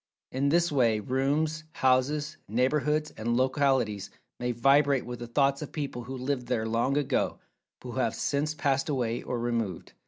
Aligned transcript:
In 0.31 0.49
this 0.49 0.71
way, 0.71 0.99
rooms, 0.99 1.63
houses, 1.73 2.37
neighborhoods, 2.47 3.11
and 3.15 3.37
localities 3.37 4.09
may 4.39 4.51
vibrate 4.51 5.05
with 5.05 5.19
the 5.19 5.27
thoughts 5.27 5.61
of 5.61 5.71
people 5.71 6.05
who 6.05 6.17
lived 6.17 6.47
there 6.47 6.65
long 6.67 6.97
ago, 6.97 7.37
but 7.79 7.91
who 7.91 7.97
have 7.97 8.15
since 8.15 8.55
passed 8.55 8.89
away, 8.89 9.21
or 9.21 9.37
removed. 9.37 9.93